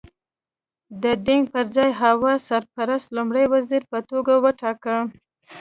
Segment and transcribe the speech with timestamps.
[1.03, 4.95] د دینګ پر ځای هوا سرپرست لومړی وزیر په توګه وټاکه.